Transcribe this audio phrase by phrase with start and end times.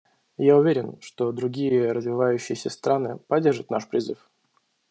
[0.39, 4.27] Я уверен, что другие развивающиеся страны поддержат наш призыв.